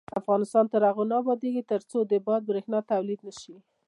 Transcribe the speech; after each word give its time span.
افغانستان 0.21 0.65
تر 0.73 0.81
هغو 0.89 1.03
نه 1.11 1.15
ابادیږي، 1.21 1.63
ترڅو 1.71 1.97
د 2.11 2.13
باد 2.25 2.41
بریښنا 2.49 2.79
تولید 2.91 3.19
نشي. 3.27 3.55